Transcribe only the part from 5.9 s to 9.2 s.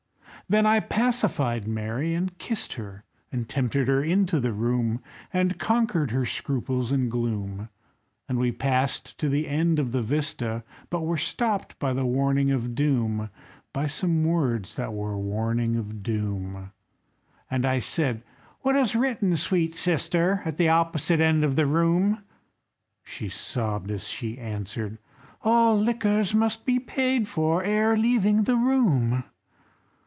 her scruples and gloom; And we passed